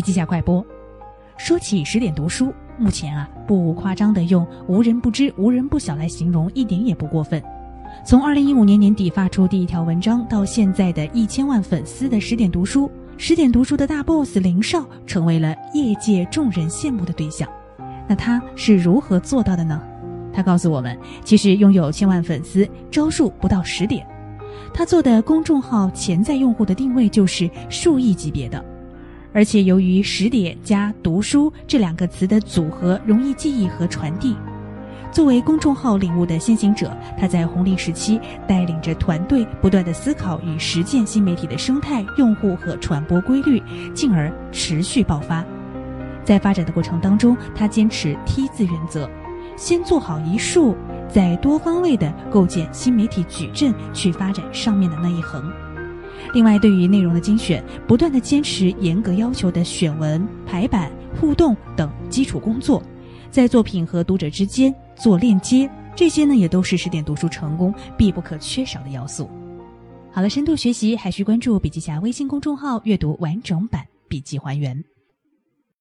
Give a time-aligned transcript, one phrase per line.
[0.00, 0.64] 笔记下快播。
[1.36, 7.42] 说起十点读书，目前啊，不夸张的用“无人不知、无人不晓”来形容，一点也不过分。
[8.02, 17.46] 从二零一五年年底发出第一条文章到现在的一千万粉丝的十点读书，十点读书的大 boss 林少成为了业界众人羡慕的对象。
[18.08, 19.82] 那他是如何做到的呢？
[20.32, 24.06] 他告诉我们，其实拥有千万粉丝，招数不到十点。
[24.72, 28.64] 他做的公众号潜在用户的定位就是数亿级别的。
[29.32, 34.36] 而且由于“识点”加“读书”这两个词的组合容易记忆和传递，
[35.12, 43.62] 作为公众号领悟的先行者，他在红利时期带领着团队不断的思考与实践新媒体的生态、用户和传播规律，
[43.94, 45.44] 进而持续爆发。
[46.24, 49.08] 在发展的过程当中，他坚持 T 字原则，
[49.56, 50.76] 先做好一竖，
[51.08, 55.50] 再多方位的构建新媒体矩阵，去发展上面的那一横。
[56.32, 62.82] 另外，对于内容的精选，不断的坚持严格要求的选文、排版、互动等基础工作，
[63.30, 69.28] 在作品和读者之间做链接，这些呢也都是十点读书成功必不可缺少的要素。
[70.12, 74.82] 好了，深度学习还需关注笔记侠微信公众号，阅读完整版笔记还原。